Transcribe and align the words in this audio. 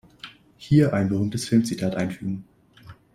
Hier 0.57 0.95
ein 0.95 1.09
berühmtes 1.09 1.47
Filmzitat 1.47 1.93
einfügen. 1.93 2.43